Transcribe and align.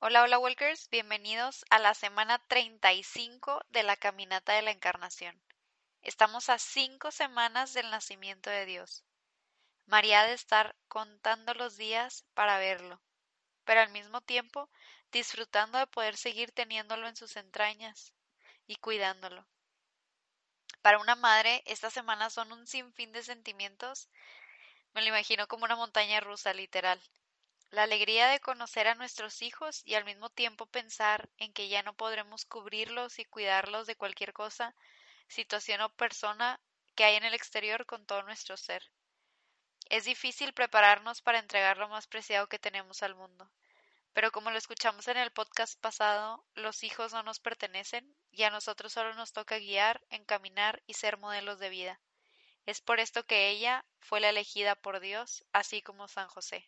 Hola, 0.00 0.22
hola 0.22 0.38
Walkers, 0.38 0.88
bienvenidos 0.90 1.64
a 1.70 1.80
la 1.80 1.92
semana 1.92 2.38
35 2.46 3.62
de 3.70 3.82
la 3.82 3.96
Caminata 3.96 4.52
de 4.52 4.62
la 4.62 4.70
Encarnación. 4.70 5.42
Estamos 6.02 6.50
a 6.50 6.58
cinco 6.60 7.10
semanas 7.10 7.74
del 7.74 7.90
nacimiento 7.90 8.48
de 8.48 8.64
Dios. 8.64 9.02
María 9.86 10.20
ha 10.20 10.26
de 10.28 10.34
estar 10.34 10.76
contando 10.86 11.52
los 11.54 11.76
días 11.76 12.24
para 12.34 12.58
verlo, 12.58 13.02
pero 13.64 13.80
al 13.80 13.90
mismo 13.90 14.20
tiempo 14.20 14.70
disfrutando 15.10 15.78
de 15.80 15.88
poder 15.88 16.16
seguir 16.16 16.52
teniéndolo 16.52 17.08
en 17.08 17.16
sus 17.16 17.34
entrañas 17.34 18.14
y 18.68 18.76
cuidándolo. 18.76 19.48
Para 20.80 21.00
una 21.00 21.16
madre, 21.16 21.64
estas 21.66 21.92
semanas 21.92 22.32
son 22.34 22.52
un 22.52 22.68
sinfín 22.68 23.10
de 23.10 23.24
sentimientos. 23.24 24.08
Me 24.94 25.02
lo 25.02 25.08
imagino 25.08 25.48
como 25.48 25.64
una 25.64 25.74
montaña 25.74 26.20
rusa, 26.20 26.54
literal. 26.54 27.02
La 27.70 27.82
alegría 27.82 28.28
de 28.28 28.40
conocer 28.40 28.88
a 28.88 28.94
nuestros 28.94 29.42
hijos 29.42 29.82
y 29.84 29.94
al 29.94 30.06
mismo 30.06 30.30
tiempo 30.30 30.64
pensar 30.64 31.28
en 31.36 31.52
que 31.52 31.68
ya 31.68 31.82
no 31.82 31.92
podremos 31.92 32.46
cubrirlos 32.46 33.18
y 33.18 33.26
cuidarlos 33.26 33.86
de 33.86 33.94
cualquier 33.94 34.32
cosa, 34.32 34.74
situación 35.26 35.82
o 35.82 35.90
persona 35.90 36.60
que 36.94 37.04
hay 37.04 37.16
en 37.16 37.24
el 37.24 37.34
exterior 37.34 37.84
con 37.84 38.06
todo 38.06 38.22
nuestro 38.22 38.56
ser. 38.56 38.82
Es 39.90 40.06
difícil 40.06 40.54
prepararnos 40.54 41.20
para 41.20 41.40
entregar 41.40 41.76
lo 41.76 41.90
más 41.90 42.06
preciado 42.06 42.46
que 42.46 42.58
tenemos 42.58 43.02
al 43.02 43.14
mundo. 43.14 43.50
Pero 44.14 44.32
como 44.32 44.50
lo 44.50 44.56
escuchamos 44.56 45.06
en 45.06 45.18
el 45.18 45.30
podcast 45.30 45.78
pasado, 45.78 46.42
los 46.54 46.82
hijos 46.84 47.12
no 47.12 47.22
nos 47.22 47.38
pertenecen 47.38 48.16
y 48.30 48.44
a 48.44 48.50
nosotros 48.50 48.94
solo 48.94 49.14
nos 49.14 49.34
toca 49.34 49.58
guiar, 49.58 50.00
encaminar 50.08 50.82
y 50.86 50.94
ser 50.94 51.18
modelos 51.18 51.58
de 51.58 51.68
vida. 51.68 52.00
Es 52.64 52.80
por 52.80 52.98
esto 52.98 53.26
que 53.26 53.50
ella 53.50 53.84
fue 54.00 54.20
la 54.20 54.30
elegida 54.30 54.74
por 54.74 55.00
Dios, 55.00 55.44
así 55.52 55.82
como 55.82 56.08
San 56.08 56.28
José. 56.28 56.66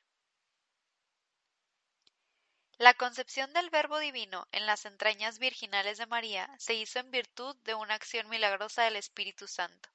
La 2.80 2.95
concepción 2.95 3.52
del 3.52 3.69
Verbo 3.69 3.98
Divino 3.98 4.48
en 4.52 4.65
las 4.65 4.87
entrañas 4.87 5.39
virginales 5.39 5.98
de 5.98 6.06
María 6.06 6.48
se 6.59 6.73
hizo 6.73 6.98
en 6.98 7.11
virtud 7.11 7.55
de 7.56 7.75
una 7.75 7.92
acción 7.92 8.27
milagrosa 8.31 8.84
del 8.84 8.97
Espíritu 8.97 9.47
Santo, 9.47 9.91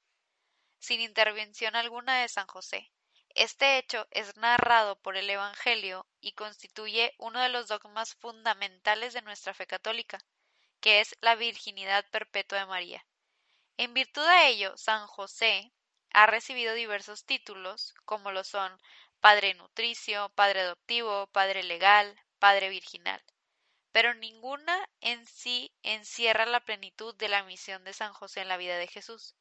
sin 0.77 1.01
intervención 1.01 1.75
alguna 1.75 2.21
de 2.21 2.29
San 2.29 2.45
José. 2.45 2.91
Este 3.29 3.79
hecho 3.79 4.05
es 4.11 4.37
narrado 4.37 5.01
por 5.01 5.17
el 5.17 5.27
Evangelio 5.27 6.05
y 6.21 6.33
constituye 6.33 7.15
uno 7.17 7.41
de 7.41 7.49
los 7.49 7.67
dogmas 7.69 8.13
fundamentales 8.13 9.15
de 9.15 9.23
nuestra 9.23 9.55
fe 9.55 9.65
católica, 9.65 10.19
que 10.79 10.99
es 10.99 11.15
la 11.21 11.33
virginidad 11.33 12.05
perpetua 12.11 12.59
de 12.59 12.65
María. 12.67 13.05
En 13.77 13.95
virtud 13.95 14.27
de 14.27 14.49
ello, 14.49 14.77
San 14.77 15.07
José 15.07 15.73
ha 16.13 16.27
recibido 16.27 16.75
diversos 16.75 17.25
títulos, 17.25 17.95
como 18.05 18.31
lo 18.31 18.43
son 18.43 18.79
Padre 19.21 19.55
Nutricio, 19.55 20.29
Padre 20.35 20.61
Adoptivo, 20.61 21.25
Padre 21.31 21.63
Legal, 21.63 22.15
Padre 22.45 22.69
Virginal, 22.69 23.23
pero 23.91 24.13
ninguna 24.13 24.87
en 25.01 25.25
sí 25.25 25.73
encierra 25.81 26.45
la 26.45 26.59
plenitud 26.59 27.15
de 27.15 27.27
la 27.27 27.41
misión 27.41 27.83
de 27.83 27.91
San 27.91 28.13
José 28.13 28.41
en 28.41 28.49
la 28.49 28.57
vida 28.57 28.77
de 28.77 28.85
Jesús. 28.85 29.33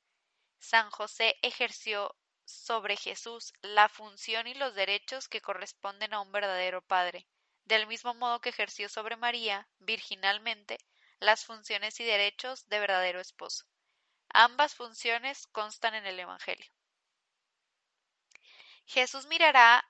San 0.59 0.91
José 0.91 1.37
ejerció 1.43 2.17
sobre 2.47 2.97
Jesús 2.97 3.53
la 3.61 3.91
función 3.91 4.47
y 4.47 4.55
los 4.55 4.75
derechos 4.75 5.29
que 5.29 5.43
corresponden 5.43 6.15
a 6.15 6.23
un 6.23 6.33
verdadero 6.33 6.81
Padre, 6.81 7.29
del 7.67 7.87
mismo 7.87 8.15
modo 8.15 8.41
que 8.41 8.49
ejerció 8.49 8.89
sobre 8.89 9.17
María, 9.17 9.69
virginalmente, 9.81 10.79
las 11.21 11.45
funciones 11.45 12.01
y 12.01 12.05
derechos 12.05 12.67
de 12.69 12.81
verdadero 12.81 13.21
esposo. 13.21 13.67
Ambas 14.31 14.75
funciones 14.75 15.47
constan 15.49 15.95
en 15.95 16.07
el 16.07 16.19
Evangelio. 16.19 16.73
Jesús 18.87 19.27
mirará 19.27 19.85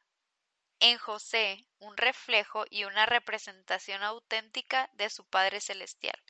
en 0.80 0.98
José 0.98 1.66
un 1.78 1.96
reflejo 1.96 2.64
y 2.70 2.84
una 2.84 3.06
representación 3.06 4.02
auténtica 4.02 4.90
de 4.94 5.10
su 5.10 5.24
Padre 5.24 5.60
Celestial. 5.60 6.20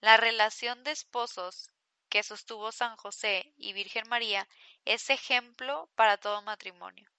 La 0.00 0.16
relación 0.16 0.82
de 0.84 0.92
esposos 0.92 1.70
que 2.08 2.22
sostuvo 2.22 2.72
San 2.72 2.96
José 2.96 3.52
y 3.56 3.72
Virgen 3.72 4.08
María 4.08 4.48
es 4.84 5.10
ejemplo 5.10 5.88
para 5.94 6.16
todo 6.16 6.42
matrimonio. 6.42 7.10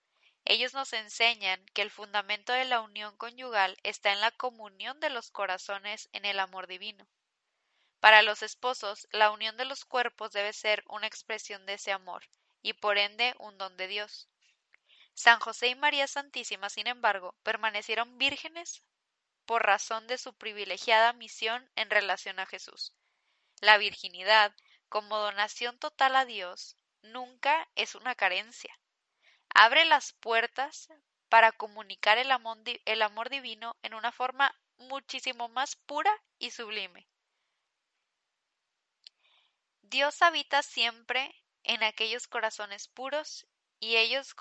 Ellos 0.44 0.74
nos 0.74 0.94
enseñan 0.94 1.64
que 1.74 1.82
el 1.82 1.92
fundamento 1.92 2.52
de 2.52 2.66
la 2.66 2.82
unión 2.82 3.16
conyugal 3.16 3.78
está 3.84 4.12
en 4.12 4.22
la 4.22 4.32
comunión 4.32 5.00
de 5.00 5.10
los 5.10 5.30
corazones 5.30 6.10
en 6.12 6.26
el 6.26 6.40
amor 6.40 6.68
divino. 6.68 7.08
Para 8.00 8.24
los 8.24 8.42
esposos, 8.42 9.08
la 9.12 9.30
unión 9.30 9.58
de 9.58 9.66
los 9.66 9.86
cuerpos 9.86 10.32
debe 10.32 10.54
ser 10.54 10.84
una 10.88 11.06
expresión 11.06 11.68
de 11.68 11.76
ese 11.76 11.92
amor, 11.92 12.24
y 12.64 12.74
por 12.74 12.98
ende 12.98 13.36
un 13.38 13.60
don 13.60 13.78
de 13.78 13.88
Dios. 13.88 14.28
San 15.22 15.40
José 15.40 15.68
y 15.68 15.76
María 15.76 16.08
Santísima, 16.08 16.68
sin 16.72 16.88
embargo, 16.88 17.36
permanecieron 17.44 18.18
vírgenes 18.18 18.82
por 19.46 19.64
razón 19.64 20.08
de 20.08 20.18
su 20.18 20.34
privilegiada 20.34 21.14
misión 21.14 21.70
en 21.76 21.92
relación 21.92 22.40
a 22.40 22.48
Jesús. 22.48 22.96
La 23.60 23.78
virginidad, 23.78 24.52
como 24.90 25.20
donación 25.20 25.78
total 25.78 26.16
a 26.16 26.26
Dios, 26.26 26.76
nunca 27.04 27.70
es 27.76 27.94
una 27.94 28.16
carencia. 28.16 28.76
Abre 29.54 29.86
las 29.86 30.14
puertas 30.14 30.88
para 31.30 31.52
comunicar 31.52 32.18
el 32.18 32.32
amor, 32.32 33.30
divino 33.30 33.78
en 33.84 33.94
una 33.94 34.12
forma 34.12 34.60
muchísimo 34.78 35.50
más 35.50 35.76
pura 35.76 36.12
y 36.40 36.50
sublime. 36.50 37.08
Dios 39.84 40.20
habita 40.24 40.64
siempre 40.64 41.32
en 41.62 41.84
aquellos 41.84 42.28
corazones 42.28 42.88
puros 42.88 43.46
y 43.80 43.98
ellos 43.98 44.34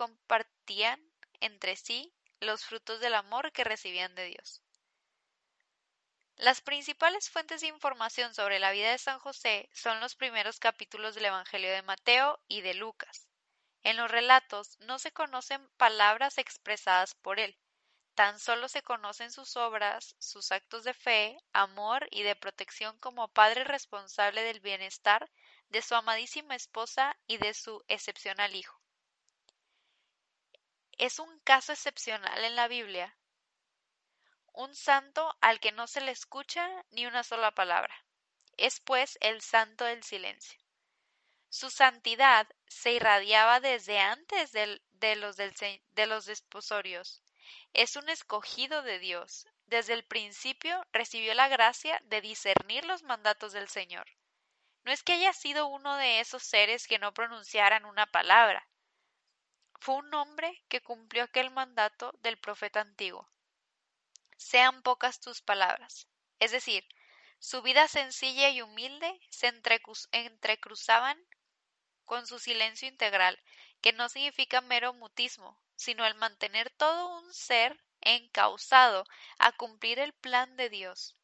entre 1.40 1.74
sí 1.74 2.14
los 2.38 2.64
frutos 2.64 3.00
del 3.00 3.14
amor 3.14 3.50
que 3.50 3.64
recibían 3.64 4.14
de 4.14 4.26
Dios. 4.26 4.62
Las 6.36 6.60
principales 6.60 7.28
fuentes 7.28 7.60
de 7.60 7.66
información 7.66 8.34
sobre 8.34 8.60
la 8.60 8.70
vida 8.70 8.92
de 8.92 8.98
San 8.98 9.18
José 9.18 9.68
son 9.72 9.98
los 9.98 10.14
primeros 10.14 10.60
capítulos 10.60 11.16
del 11.16 11.24
Evangelio 11.24 11.72
de 11.72 11.82
Mateo 11.82 12.38
y 12.46 12.60
de 12.60 12.74
Lucas. 12.74 13.26
En 13.82 13.96
los 13.96 14.10
relatos 14.10 14.78
no 14.80 15.00
se 15.00 15.10
conocen 15.10 15.68
palabras 15.76 16.38
expresadas 16.38 17.16
por 17.16 17.40
él, 17.40 17.58
tan 18.14 18.38
solo 18.38 18.68
se 18.68 18.82
conocen 18.82 19.32
sus 19.32 19.56
obras, 19.56 20.14
sus 20.20 20.52
actos 20.52 20.84
de 20.84 20.94
fe, 20.94 21.36
amor 21.52 22.06
y 22.12 22.22
de 22.22 22.36
protección 22.36 22.96
como 22.98 23.26
padre 23.26 23.64
responsable 23.64 24.42
del 24.42 24.60
bienestar 24.60 25.28
de 25.68 25.82
su 25.82 25.96
amadísima 25.96 26.54
esposa 26.54 27.16
y 27.26 27.38
de 27.38 27.54
su 27.54 27.82
excepcional 27.88 28.54
hijo 28.54 28.79
es 31.00 31.18
un 31.18 31.40
caso 31.40 31.72
excepcional 31.72 32.44
en 32.44 32.54
la 32.56 32.68
Biblia, 32.68 33.16
un 34.52 34.74
santo 34.74 35.34
al 35.40 35.58
que 35.58 35.72
no 35.72 35.86
se 35.86 36.02
le 36.02 36.10
escucha 36.10 36.68
ni 36.90 37.06
una 37.06 37.22
sola 37.22 37.52
palabra. 37.52 38.04
Es 38.58 38.80
pues 38.80 39.16
el 39.22 39.40
santo 39.40 39.86
del 39.86 40.02
silencio. 40.02 40.60
Su 41.48 41.70
santidad 41.70 42.46
se 42.66 42.92
irradiaba 42.92 43.60
desde 43.60 43.98
antes 43.98 44.52
de, 44.52 44.66
los 45.16 45.36
de 45.38 46.06
los 46.06 46.26
desposorios. 46.26 47.22
Es 47.72 47.96
un 47.96 48.10
escogido 48.10 48.82
de 48.82 48.98
Dios. 48.98 49.48
Desde 49.64 49.94
el 49.94 50.04
principio 50.04 50.86
recibió 50.92 51.32
la 51.32 51.48
gracia 51.48 51.98
de 52.04 52.20
discernir 52.20 52.84
los 52.84 53.04
mandatos 53.04 53.54
del 53.54 53.70
Señor. 53.70 54.06
No 54.84 54.92
es 54.92 55.02
que 55.02 55.14
haya 55.14 55.32
sido 55.32 55.66
uno 55.66 55.96
de 55.96 56.20
esos 56.20 56.42
seres 56.42 56.86
que 56.86 56.98
no 56.98 57.14
pronunciaran 57.14 57.86
una 57.86 58.04
palabra, 58.04 58.69
fue 59.80 59.96
un 59.96 60.12
hombre 60.14 60.62
que 60.68 60.82
cumplió 60.82 61.24
aquel 61.24 61.50
mandato 61.50 62.12
del 62.20 62.38
profeta 62.38 62.80
antiguo. 62.80 63.28
Sean 64.36 64.82
pocas 64.82 65.20
tus 65.20 65.40
palabras. 65.40 66.06
Es 66.38 66.52
decir, 66.52 66.86
su 67.38 67.62
vida 67.62 67.88
sencilla 67.88 68.50
y 68.50 68.60
humilde 68.60 69.18
se 69.30 69.48
entrecruzaban 70.12 71.18
con 72.04 72.26
su 72.26 72.38
silencio 72.38 72.88
integral, 72.88 73.38
que 73.80 73.94
no 73.94 74.10
significa 74.10 74.60
mero 74.60 74.92
mutismo, 74.92 75.58
sino 75.76 76.04
el 76.04 76.14
mantener 76.14 76.68
todo 76.70 77.18
un 77.18 77.32
ser 77.32 77.82
encausado 78.02 79.06
a 79.38 79.52
cumplir 79.52 79.98
el 79.98 80.12
plan 80.12 80.56
de 80.56 80.68
Dios. 80.68 81.16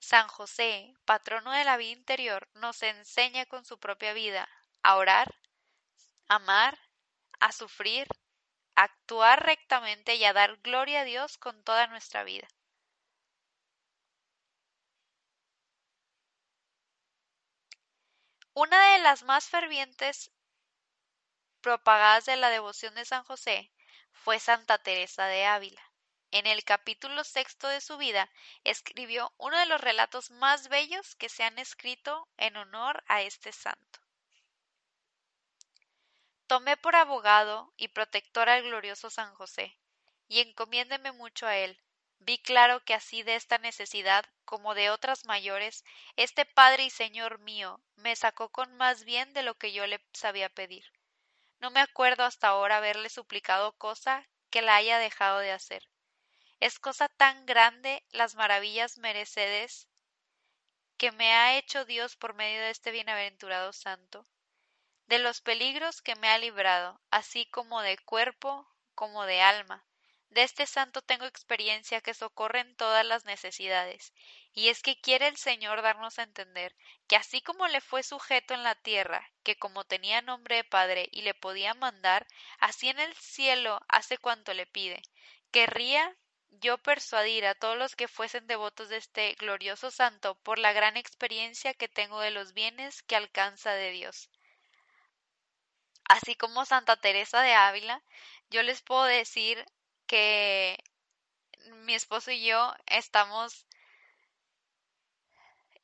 San 0.00 0.26
José, 0.26 0.92
patrono 1.04 1.52
de 1.52 1.64
la 1.64 1.76
vida 1.76 1.92
interior, 1.92 2.48
nos 2.54 2.82
enseña 2.82 3.46
con 3.46 3.64
su 3.64 3.78
propia 3.78 4.12
vida 4.12 4.48
a 4.82 4.96
orar, 4.96 5.32
amar 6.26 6.78
a 7.40 7.52
sufrir, 7.52 8.06
a 8.76 8.84
actuar 8.84 9.44
rectamente 9.44 10.16
y 10.16 10.24
a 10.24 10.32
dar 10.32 10.56
gloria 10.58 11.00
a 11.00 11.04
Dios 11.04 11.38
con 11.38 11.62
toda 11.64 11.86
nuestra 11.86 12.24
vida. 12.24 12.48
Una 18.54 18.92
de 18.94 18.98
las 18.98 19.22
más 19.22 19.48
fervientes 19.48 20.32
propagadas 21.60 22.24
de 22.24 22.36
la 22.36 22.50
devoción 22.50 22.94
de 22.96 23.04
San 23.04 23.22
José 23.22 23.70
fue 24.10 24.40
Santa 24.40 24.78
Teresa 24.78 25.26
de 25.26 25.46
Ávila. 25.46 25.82
En 26.30 26.46
el 26.46 26.64
capítulo 26.64 27.24
sexto 27.24 27.68
de 27.68 27.80
su 27.80 27.96
vida 27.96 28.28
escribió 28.64 29.32
uno 29.38 29.56
de 29.58 29.66
los 29.66 29.80
relatos 29.80 30.30
más 30.32 30.68
bellos 30.68 31.14
que 31.14 31.28
se 31.28 31.44
han 31.44 31.58
escrito 31.58 32.28
en 32.36 32.56
honor 32.56 33.02
a 33.06 33.22
este 33.22 33.52
santo. 33.52 33.87
Tomé 36.48 36.78
por 36.78 36.96
abogado 36.96 37.74
y 37.76 37.88
protector 37.88 38.48
al 38.48 38.62
glorioso 38.62 39.10
San 39.10 39.34
José, 39.34 39.78
y 40.28 40.40
encomiéndeme 40.40 41.12
mucho 41.12 41.46
a 41.46 41.58
él, 41.58 41.78
vi 42.20 42.38
claro 42.38 42.82
que 42.84 42.94
así 42.94 43.22
de 43.22 43.34
esta 43.34 43.58
necesidad 43.58 44.24
como 44.46 44.74
de 44.74 44.88
otras 44.88 45.26
mayores, 45.26 45.84
este 46.16 46.46
Padre 46.46 46.84
y 46.84 46.90
Señor 46.90 47.38
mío 47.38 47.82
me 47.96 48.16
sacó 48.16 48.48
con 48.48 48.74
más 48.78 49.04
bien 49.04 49.34
de 49.34 49.42
lo 49.42 49.56
que 49.56 49.72
yo 49.72 49.86
le 49.86 50.02
sabía 50.14 50.48
pedir. 50.48 50.90
No 51.60 51.70
me 51.70 51.80
acuerdo 51.80 52.24
hasta 52.24 52.48
ahora 52.48 52.78
haberle 52.78 53.10
suplicado 53.10 53.76
cosa 53.76 54.26
que 54.48 54.62
la 54.62 54.76
haya 54.76 54.98
dejado 54.98 55.40
de 55.40 55.52
hacer. 55.52 55.86
Es 56.60 56.78
cosa 56.78 57.10
tan 57.10 57.44
grande 57.44 58.02
las 58.10 58.36
maravillas 58.36 58.96
merecedes 58.96 59.86
que 60.96 61.12
me 61.12 61.34
ha 61.34 61.58
hecho 61.58 61.84
Dios 61.84 62.16
por 62.16 62.32
medio 62.32 62.62
de 62.62 62.70
este 62.70 62.90
bienaventurado 62.90 63.74
santo, 63.74 64.26
de 65.08 65.18
los 65.18 65.40
peligros 65.40 66.02
que 66.02 66.16
me 66.16 66.28
ha 66.28 66.36
librado, 66.36 67.00
así 67.10 67.46
como 67.46 67.80
de 67.80 67.96
cuerpo 67.96 68.68
como 68.94 69.24
de 69.24 69.40
alma. 69.40 69.86
De 70.28 70.42
este 70.42 70.66
santo 70.66 71.00
tengo 71.00 71.24
experiencia 71.24 72.02
que 72.02 72.12
socorre 72.12 72.60
en 72.60 72.76
todas 72.76 73.06
las 73.06 73.24
necesidades, 73.24 74.12
y 74.52 74.68
es 74.68 74.82
que 74.82 75.00
quiere 75.00 75.26
el 75.26 75.38
Señor 75.38 75.80
darnos 75.80 76.18
a 76.18 76.24
entender 76.24 76.76
que 77.06 77.16
así 77.16 77.40
como 77.40 77.66
le 77.68 77.80
fue 77.80 78.02
sujeto 78.02 78.52
en 78.52 78.62
la 78.62 78.74
tierra, 78.74 79.26
que 79.42 79.56
como 79.56 79.84
tenía 79.84 80.20
nombre 80.20 80.56
de 80.56 80.64
Padre 80.64 81.08
y 81.10 81.22
le 81.22 81.32
podía 81.32 81.72
mandar, 81.72 82.26
así 82.58 82.90
en 82.90 82.98
el 82.98 83.14
cielo 83.14 83.80
hace 83.88 84.18
cuanto 84.18 84.52
le 84.52 84.66
pide. 84.66 85.00
Querría 85.50 86.14
yo 86.50 86.76
persuadir 86.76 87.46
a 87.46 87.54
todos 87.54 87.78
los 87.78 87.96
que 87.96 88.08
fuesen 88.08 88.46
devotos 88.46 88.90
de 88.90 88.98
este 88.98 89.32
glorioso 89.36 89.90
santo 89.90 90.34
por 90.42 90.58
la 90.58 90.74
gran 90.74 90.98
experiencia 90.98 91.72
que 91.72 91.88
tengo 91.88 92.20
de 92.20 92.30
los 92.30 92.52
bienes 92.52 93.02
que 93.04 93.16
alcanza 93.16 93.72
de 93.72 93.90
Dios. 93.92 94.28
Así 96.08 96.34
como 96.34 96.64
Santa 96.64 96.96
Teresa 96.96 97.42
de 97.42 97.54
Ávila, 97.54 98.02
yo 98.50 98.62
les 98.62 98.82
puedo 98.82 99.04
decir 99.04 99.64
que 100.06 100.82
mi 101.84 101.94
esposo 101.94 102.30
y 102.30 102.44
yo 102.44 102.74
estamos 102.86 103.66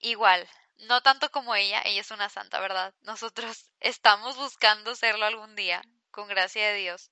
igual, 0.01 0.49
no 0.77 1.03
tanto 1.03 1.31
como 1.31 1.55
ella, 1.55 1.83
ella 1.85 2.01
es 2.01 2.11
una 2.11 2.29
santa, 2.29 2.61
¿verdad? 2.61 2.95
Nosotros 3.03 3.71
estamos 3.81 4.37
buscando 4.37 4.95
serlo 4.95 5.27
algún 5.27 5.55
día, 5.55 5.83
con 6.11 6.29
gracia 6.29 6.69
de 6.69 6.75
Dios. 6.75 7.11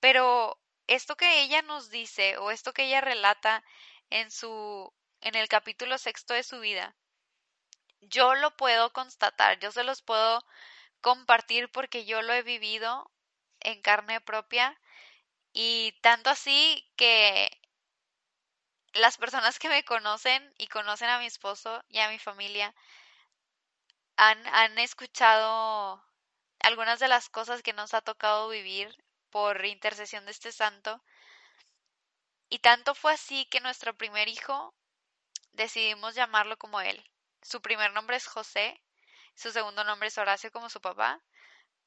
Pero 0.00 0.58
esto 0.86 1.16
que 1.16 1.42
ella 1.42 1.62
nos 1.62 1.90
dice 1.90 2.36
o 2.38 2.50
esto 2.50 2.72
que 2.72 2.84
ella 2.84 3.00
relata 3.00 3.64
en 4.10 4.30
su 4.30 4.92
en 5.22 5.34
el 5.34 5.48
capítulo 5.48 5.98
sexto 5.98 6.32
de 6.34 6.42
su 6.42 6.60
vida, 6.60 6.96
yo 8.00 8.34
lo 8.34 8.56
puedo 8.56 8.92
constatar, 8.92 9.58
yo 9.58 9.70
se 9.70 9.84
los 9.84 10.02
puedo 10.02 10.42
compartir 11.00 11.70
porque 11.70 12.04
yo 12.04 12.22
lo 12.22 12.32
he 12.32 12.42
vivido 12.42 13.10
en 13.60 13.82
carne 13.82 14.20
propia 14.20 14.78
y 15.52 15.92
tanto 16.02 16.30
así 16.30 16.90
que 16.96 17.50
las 18.92 19.18
personas 19.18 19.58
que 19.58 19.68
me 19.68 19.84
conocen 19.84 20.54
y 20.58 20.66
conocen 20.66 21.08
a 21.08 21.18
mi 21.18 21.26
esposo 21.26 21.84
y 21.88 21.98
a 21.98 22.08
mi 22.08 22.18
familia 22.18 22.74
han, 24.16 24.46
han 24.48 24.78
escuchado 24.78 26.02
algunas 26.60 27.00
de 27.00 27.08
las 27.08 27.28
cosas 27.28 27.62
que 27.62 27.72
nos 27.72 27.94
ha 27.94 28.02
tocado 28.02 28.48
vivir 28.48 28.94
por 29.30 29.64
intercesión 29.64 30.24
de 30.26 30.32
este 30.32 30.52
santo. 30.52 31.02
Y 32.48 32.58
tanto 32.58 32.94
fue 32.94 33.12
así 33.14 33.46
que 33.46 33.60
nuestro 33.60 33.94
primer 33.94 34.28
hijo 34.28 34.74
decidimos 35.52 36.14
llamarlo 36.14 36.56
como 36.58 36.80
él. 36.80 37.02
Su 37.42 37.62
primer 37.62 37.92
nombre 37.92 38.16
es 38.16 38.26
José, 38.26 38.82
su 39.34 39.52
segundo 39.52 39.84
nombre 39.84 40.08
es 40.08 40.18
Horacio 40.18 40.50
como 40.52 40.68
su 40.68 40.80
papá, 40.80 41.20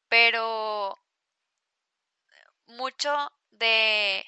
pero 0.07 0.97
mucho 2.67 3.31
de 3.51 4.25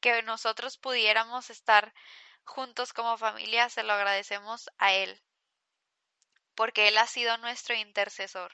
que 0.00 0.22
nosotros 0.22 0.78
pudiéramos 0.78 1.50
estar 1.50 1.92
juntos 2.44 2.92
como 2.92 3.18
familia 3.18 3.68
se 3.68 3.82
lo 3.82 3.92
agradecemos 3.92 4.70
a 4.78 4.92
él, 4.92 5.22
porque 6.54 6.88
él 6.88 6.98
ha 6.98 7.06
sido 7.06 7.36
nuestro 7.38 7.74
intercesor 7.74 8.52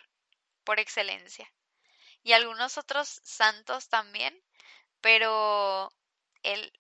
por 0.65 0.81
excelencia. 0.81 1.51
Y 2.23 2.33
algunos 2.33 2.79
otros 2.79 3.21
santos 3.23 3.89
también, 3.89 4.43
pero 5.01 5.93
él 6.43 6.73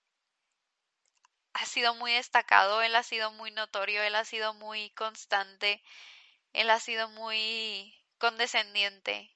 ha 1.54 1.66
sido 1.66 1.94
muy 1.94 2.12
destacado, 2.12 2.82
él 2.82 2.94
ha 2.96 3.02
sido 3.02 3.32
muy 3.32 3.50
notorio, 3.50 4.02
él 4.02 4.14
ha 4.16 4.24
sido 4.24 4.54
muy 4.54 4.90
constante, 4.90 5.82
él 6.52 6.70
ha 6.70 6.80
sido 6.80 7.08
muy 7.10 7.94
condescendiente, 8.18 9.34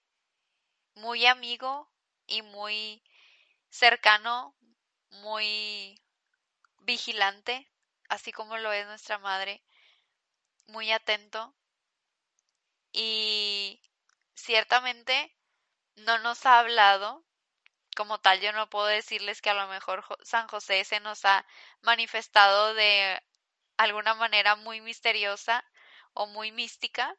muy 0.94 1.26
amigo 1.26 1.90
y 2.26 2.42
muy 2.42 3.02
cercano, 3.70 4.56
muy 5.10 6.00
vigilante, 6.80 7.70
así 8.08 8.32
como 8.32 8.58
lo 8.58 8.72
es 8.72 8.86
nuestra 8.86 9.18
madre, 9.18 9.62
muy 10.68 10.92
atento 10.92 11.54
y 12.92 13.80
ciertamente 14.34 15.34
no 15.96 16.18
nos 16.18 16.46
ha 16.46 16.60
hablado. 16.60 17.24
Como 17.98 18.20
tal, 18.20 18.40
yo 18.40 18.52
no 18.52 18.70
puedo 18.70 18.86
decirles 18.86 19.42
que 19.42 19.50
a 19.50 19.54
lo 19.54 19.66
mejor 19.66 20.04
San 20.22 20.46
José 20.46 20.84
se 20.84 21.00
nos 21.00 21.24
ha 21.24 21.44
manifestado 21.82 22.72
de 22.74 23.20
alguna 23.76 24.14
manera 24.14 24.54
muy 24.54 24.80
misteriosa 24.80 25.64
o 26.14 26.28
muy 26.28 26.52
mística, 26.52 27.16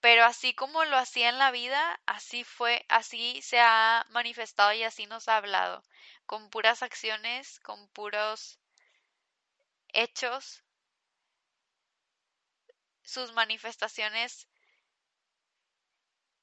pero 0.00 0.26
así 0.26 0.52
como 0.52 0.84
lo 0.84 0.98
hacía 0.98 1.30
en 1.30 1.38
la 1.38 1.52
vida, 1.52 1.98
así 2.04 2.44
fue, 2.44 2.84
así 2.90 3.40
se 3.40 3.58
ha 3.58 4.04
manifestado 4.10 4.74
y 4.74 4.82
así 4.82 5.06
nos 5.06 5.26
ha 5.26 5.38
hablado, 5.38 5.82
con 6.26 6.50
puras 6.50 6.82
acciones, 6.82 7.58
con 7.60 7.88
puros 7.88 8.58
hechos. 9.88 10.64
Sus 13.04 13.32
manifestaciones 13.32 14.48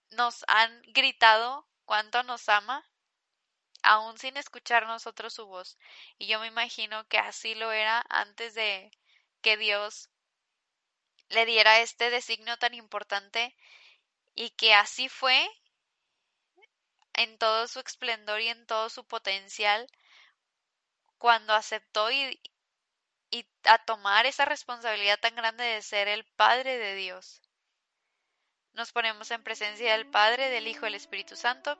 nos 0.10 0.44
han 0.48 0.81
gritado 0.94 1.68
cuánto 1.86 2.24
nos 2.24 2.50
ama, 2.50 2.83
aún 3.83 4.18
sin 4.18 4.38
escuchar 4.38 4.88
nosotros 4.88 5.33
su 5.33 5.45
voz. 5.45 5.77
Y 6.18 6.27
yo 6.27 6.39
me 6.39 6.47
imagino 6.47 7.07
que 7.07 7.18
así 7.18 7.56
lo 7.56 7.71
era 7.71 8.03
antes 8.09 8.56
de 8.56 8.91
que 9.41 9.57
Dios 9.57 10.09
le 11.30 11.45
diera 11.45 11.80
este 11.80 12.09
designio 12.09 12.57
tan 12.57 12.74
importante 12.74 13.56
y 14.35 14.51
que 14.51 14.74
así 14.74 15.09
fue 15.09 15.47
en 17.13 17.38
todo 17.38 17.68
su 17.68 17.80
esplendor 17.80 18.41
y 18.41 18.47
en 18.47 18.65
todo 18.65 18.89
su 18.89 19.06
potencial 19.06 19.88
cuando 21.17 21.53
aceptó 21.53 22.12
y, 22.12 22.39
y 23.29 23.48
a 23.65 23.77
tomar 23.79 24.25
esa 24.25 24.46
responsabilidad 24.46 25.19
tan 25.19 25.36
grande 25.36 25.63
de 25.63 25.81
ser 25.81 26.08
el 26.08 26.25
Padre 26.25 26.77
de 26.77 26.96
Dios. 26.96 27.41
Nos 28.74 28.91
ponemos 28.91 29.29
en 29.31 29.43
presencia 29.43 29.93
del 29.93 30.10
Padre, 30.10 30.50
del 30.50 30.67
Hijo 30.67 30.81
y 30.81 30.88
del 30.88 30.96
Espíritu 30.96 31.36
Santo. 31.36 31.79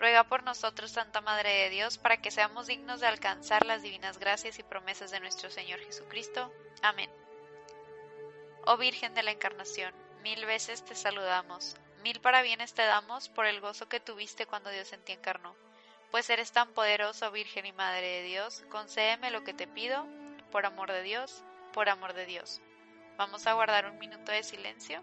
ruega 0.00 0.24
por 0.24 0.42
nosotros, 0.42 0.90
Santa 0.90 1.20
Madre 1.20 1.50
de 1.50 1.68
Dios, 1.68 1.98
para 1.98 2.16
que 2.16 2.30
seamos 2.30 2.66
dignos 2.66 3.00
de 3.00 3.06
alcanzar 3.06 3.66
las 3.66 3.82
divinas 3.82 4.18
gracias 4.18 4.58
y 4.58 4.62
promesas 4.62 5.10
de 5.10 5.20
nuestro 5.20 5.50
Señor 5.50 5.78
Jesucristo. 5.80 6.50
Amén. 6.82 7.10
Oh 8.64 8.78
Virgen 8.78 9.14
de 9.14 9.22
la 9.22 9.30
Encarnación, 9.30 9.94
mil 10.22 10.44
veces 10.46 10.84
te 10.84 10.94
saludamos, 10.94 11.76
mil 12.02 12.18
parabienes 12.20 12.72
te 12.72 12.82
damos 12.82 13.28
por 13.28 13.44
el 13.46 13.60
gozo 13.60 13.88
que 13.88 14.00
tuviste 14.00 14.46
cuando 14.46 14.70
Dios 14.70 14.92
en 14.94 15.02
ti 15.04 15.12
encarnó. 15.12 15.54
Pues 16.10 16.28
eres 16.30 16.50
tan 16.50 16.72
poderoso, 16.72 17.30
Virgen 17.30 17.66
y 17.66 17.72
Madre 17.72 18.06
de 18.06 18.22
Dios, 18.22 18.64
concédeme 18.70 19.30
lo 19.30 19.44
que 19.44 19.54
te 19.54 19.66
pido, 19.66 20.06
por 20.50 20.64
amor 20.64 20.90
de 20.90 21.02
Dios, 21.02 21.44
por 21.72 21.90
amor 21.90 22.14
de 22.14 22.24
Dios. 22.24 22.60
Vamos 23.18 23.46
a 23.46 23.52
guardar 23.52 23.86
un 23.86 23.98
minuto 23.98 24.32
de 24.32 24.42
silencio. 24.42 25.02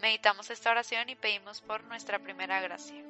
Meditamos 0.00 0.50
esta 0.50 0.70
oración 0.70 1.08
y 1.08 1.16
pedimos 1.16 1.60
por 1.60 1.82
nuestra 1.84 2.20
primera 2.20 2.60
gracia. 2.60 3.09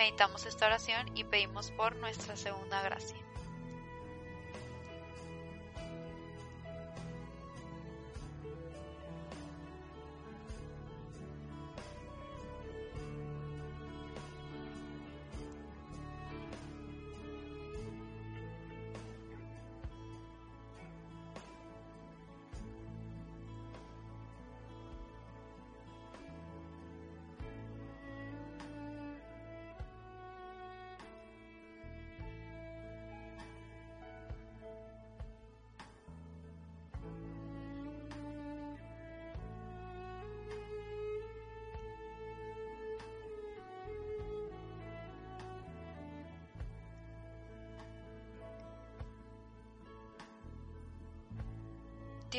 Meditamos 0.00 0.46
esta 0.46 0.64
oración 0.64 1.10
y 1.14 1.24
pedimos 1.24 1.72
por 1.72 1.94
nuestra 1.96 2.34
segunda 2.34 2.80
gracia. 2.80 3.18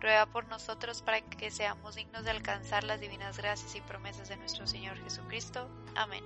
ruega 0.00 0.26
por 0.26 0.46
nosotros 0.48 1.02
para 1.02 1.20
que 1.20 1.50
seamos 1.50 1.96
dignos 1.96 2.24
de 2.24 2.30
alcanzar 2.30 2.84
las 2.84 3.00
divinas 3.00 3.38
gracias 3.38 3.74
y 3.74 3.80
promesas 3.80 4.28
de 4.28 4.36
nuestro 4.36 4.66
Señor 4.66 5.02
Jesucristo. 5.02 5.68
Amén. 5.96 6.24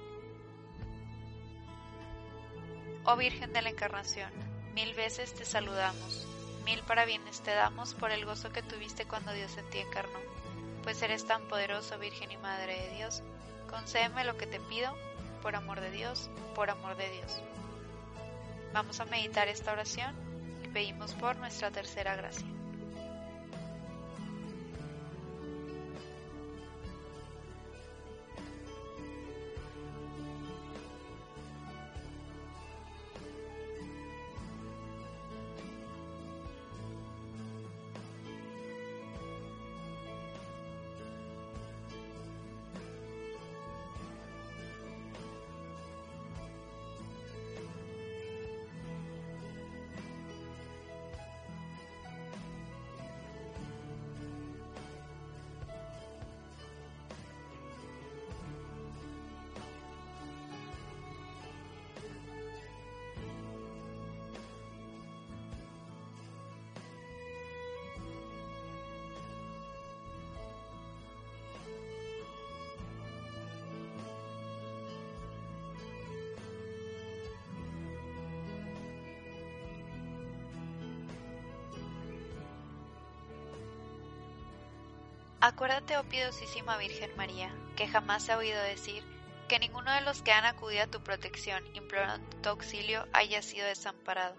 Oh 3.05 3.17
Virgen 3.17 3.53
de 3.53 3.63
la 3.63 3.71
Encarnación, 3.71 4.31
mil 4.75 4.95
veces 4.95 5.35
te 5.35 5.45
saludamos, 5.45 6.25
mil 6.65 6.81
parabienes 6.83 7.41
te 7.41 7.51
damos 7.51 7.95
por 7.95 8.13
el 8.13 8.25
gozo 8.25 8.53
que 8.53 8.63
tuviste 8.63 9.07
cuando 9.07 9.33
Dios 9.33 9.57
en 9.57 9.69
ti 9.71 9.79
encarnó, 9.79 10.21
pues 10.85 11.03
eres 11.03 11.27
tan 11.27 11.49
poderoso, 11.49 11.99
Virgen 11.99 12.31
y 12.31 12.37
Madre 12.37 12.81
de 12.81 12.95
Dios, 12.95 13.25
concédeme 13.69 14.23
lo 14.25 14.37
que 14.37 14.47
te 14.47 14.61
pido, 14.61 14.97
por 15.43 15.57
amor 15.57 15.81
de 15.81 15.91
Dios, 15.91 16.31
por 16.55 16.71
amor 16.71 16.97
de 16.97 17.11
Dios. 17.11 17.43
Vamos 18.73 19.01
a 19.01 19.05
meditar 19.05 19.49
esta 19.49 19.73
oración 19.73 20.15
y 20.65 20.69
pedimos 20.69 21.13
por 21.15 21.35
nuestra 21.37 21.73
tercera 21.73 22.15
gracia. 22.15 22.47
Acuérdate, 85.45 85.97
oh 85.97 86.05
piedosísima 86.05 86.77
Virgen 86.77 87.17
María, 87.17 87.53
que 87.75 87.89
jamás 87.89 88.23
se 88.23 88.31
ha 88.31 88.39
oído 88.39 88.63
decir 88.63 89.03
que 89.49 89.59
ninguno 89.59 89.91
de 89.91 90.01
los 90.03 90.23
que 90.23 90.31
han 90.31 90.45
acudido 90.45 90.85
a 90.85 90.87
tu 90.87 91.03
protección 91.03 91.65
implorando 91.75 92.37
tu 92.37 92.51
auxilio 92.51 93.09
haya 93.13 93.43
sido 93.43 93.67
desamparado. 93.67 94.37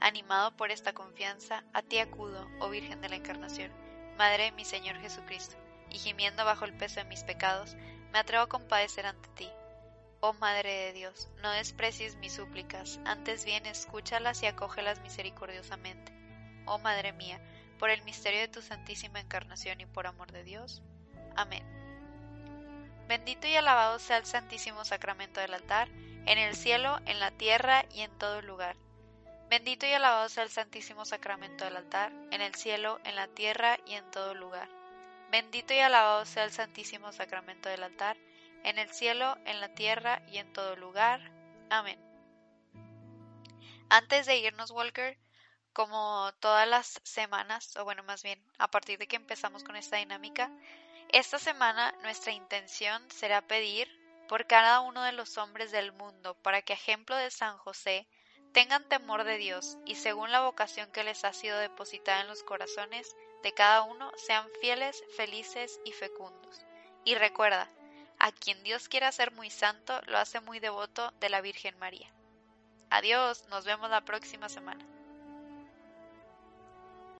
Animado 0.00 0.56
por 0.56 0.70
esta 0.70 0.94
confianza, 0.94 1.62
a 1.74 1.82
ti 1.82 1.98
acudo, 1.98 2.48
oh 2.58 2.70
Virgen 2.70 3.02
de 3.02 3.10
la 3.10 3.16
Encarnación, 3.16 3.70
Madre 4.16 4.44
de 4.44 4.52
mi 4.52 4.64
Señor 4.64 4.98
Jesucristo, 4.98 5.56
y 5.90 5.98
gimiendo 5.98 6.42
bajo 6.46 6.64
el 6.64 6.74
peso 6.74 7.00
de 7.00 7.04
mis 7.04 7.22
pecados, 7.22 7.76
me 8.10 8.18
atrevo 8.18 8.44
a 8.44 8.48
compadecer 8.48 9.04
ante 9.04 9.28
ti. 9.34 9.50
Oh 10.20 10.32
Madre 10.32 10.72
de 10.72 10.92
Dios, 10.94 11.28
no 11.42 11.50
desprecies 11.50 12.16
mis 12.16 12.32
súplicas, 12.32 12.98
antes 13.04 13.44
bien 13.44 13.66
escúchalas 13.66 14.42
y 14.42 14.46
acógelas 14.46 15.02
misericordiosamente. 15.02 16.14
Oh 16.64 16.78
Madre 16.78 17.12
mía, 17.12 17.42
por 17.78 17.90
el 17.90 18.02
misterio 18.02 18.40
de 18.40 18.48
tu 18.48 18.62
Santísima 18.62 19.20
Encarnación 19.20 19.80
y 19.80 19.86
por 19.86 20.06
amor 20.06 20.32
de 20.32 20.44
Dios. 20.44 20.82
Amén. 21.36 21.64
Bendito 23.08 23.46
y 23.46 23.54
alabado 23.54 23.98
sea 23.98 24.16
el 24.16 24.26
Santísimo 24.26 24.84
Sacramento 24.84 25.40
del 25.40 25.54
altar, 25.54 25.88
en 26.26 26.38
el 26.38 26.56
cielo, 26.56 26.98
en 27.06 27.20
la 27.20 27.30
tierra 27.30 27.84
y 27.92 28.00
en 28.00 28.10
todo 28.18 28.42
lugar. 28.42 28.76
Bendito 29.48 29.86
y 29.86 29.92
alabado 29.92 30.28
sea 30.28 30.42
el 30.42 30.50
Santísimo 30.50 31.04
Sacramento 31.04 31.64
del 31.64 31.76
altar, 31.76 32.10
en 32.32 32.40
el 32.40 32.54
cielo, 32.56 32.98
en 33.04 33.14
la 33.14 33.28
tierra 33.28 33.78
y 33.86 33.94
en 33.94 34.10
todo 34.10 34.34
lugar. 34.34 34.68
Bendito 35.30 35.72
y 35.72 35.78
alabado 35.78 36.24
sea 36.24 36.44
el 36.44 36.50
Santísimo 36.50 37.12
Sacramento 37.12 37.68
del 37.68 37.84
altar, 37.84 38.16
en 38.64 38.78
el 38.78 38.90
cielo, 38.90 39.36
en 39.44 39.60
la 39.60 39.68
tierra 39.74 40.22
y 40.28 40.38
en 40.38 40.52
todo 40.52 40.74
lugar. 40.74 41.20
Amén. 41.70 41.98
Antes 43.88 44.26
de 44.26 44.38
irnos, 44.38 44.72
Walker, 44.72 45.16
como 45.76 46.32
todas 46.40 46.66
las 46.66 47.02
semanas, 47.04 47.76
o 47.76 47.84
bueno, 47.84 48.02
más 48.02 48.22
bien 48.22 48.42
a 48.56 48.70
partir 48.70 48.98
de 48.98 49.06
que 49.06 49.16
empezamos 49.16 49.62
con 49.62 49.76
esta 49.76 49.98
dinámica, 49.98 50.50
esta 51.10 51.38
semana 51.38 51.94
nuestra 52.00 52.32
intención 52.32 53.06
será 53.10 53.42
pedir 53.42 53.86
por 54.26 54.46
cada 54.46 54.80
uno 54.80 55.02
de 55.02 55.12
los 55.12 55.36
hombres 55.36 55.72
del 55.72 55.92
mundo 55.92 56.34
para 56.40 56.62
que, 56.62 56.72
ejemplo 56.72 57.14
de 57.14 57.30
San 57.30 57.58
José, 57.58 58.08
Tengan 58.56 58.88
temor 58.88 59.24
de 59.24 59.36
Dios 59.36 59.76
y 59.84 59.96
según 59.96 60.32
la 60.32 60.40
vocación 60.40 60.90
que 60.90 61.04
les 61.04 61.26
ha 61.26 61.34
sido 61.34 61.58
depositada 61.58 62.22
en 62.22 62.28
los 62.28 62.42
corazones 62.42 63.14
de 63.42 63.52
cada 63.52 63.82
uno, 63.82 64.10
sean 64.16 64.48
fieles, 64.62 65.04
felices 65.14 65.78
y 65.84 65.92
fecundos. 65.92 66.64
Y 67.04 67.16
recuerda, 67.16 67.70
a 68.18 68.32
quien 68.32 68.62
Dios 68.62 68.88
quiera 68.88 69.08
hacer 69.08 69.30
muy 69.32 69.50
santo, 69.50 70.00
lo 70.06 70.16
hace 70.16 70.40
muy 70.40 70.58
devoto 70.58 71.12
de 71.20 71.28
la 71.28 71.42
Virgen 71.42 71.78
María. 71.78 72.10
Adiós, 72.88 73.44
nos 73.50 73.66
vemos 73.66 73.90
la 73.90 74.06
próxima 74.06 74.48
semana. 74.48 74.95